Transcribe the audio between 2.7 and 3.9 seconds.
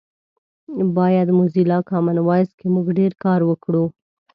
مونږ ډېر کار وکړو